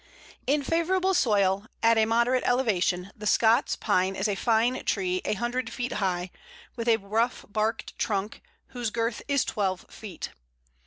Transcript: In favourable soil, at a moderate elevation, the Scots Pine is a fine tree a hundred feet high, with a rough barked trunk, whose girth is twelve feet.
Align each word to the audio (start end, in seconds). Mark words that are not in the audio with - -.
In 0.47 0.63
favourable 0.63 1.13
soil, 1.13 1.67
at 1.83 1.95
a 1.95 2.05
moderate 2.07 2.43
elevation, 2.43 3.11
the 3.15 3.27
Scots 3.27 3.75
Pine 3.75 4.15
is 4.15 4.27
a 4.27 4.33
fine 4.33 4.83
tree 4.83 5.21
a 5.25 5.35
hundred 5.35 5.71
feet 5.71 5.91
high, 5.91 6.31
with 6.75 6.87
a 6.87 6.97
rough 6.97 7.45
barked 7.47 7.95
trunk, 7.99 8.41
whose 8.69 8.89
girth 8.89 9.21
is 9.27 9.45
twelve 9.45 9.85
feet. 9.91 10.31